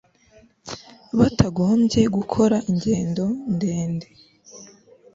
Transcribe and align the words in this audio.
batagombye 1.17 2.01
gukora 2.15 2.57
ingendo 2.69 3.25
ndende 3.53 4.07